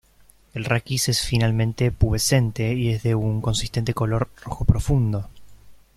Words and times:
El 0.55 0.65
raquis 0.65 1.09
es 1.09 1.21
finamente 1.21 1.91
pubescente 1.91 2.73
y 2.73 2.89
es 2.89 3.03
de 3.03 3.13
un 3.13 3.39
consistente 3.39 3.93
color 3.93 4.29
rojo 4.43 4.65
profundo. 4.65 5.29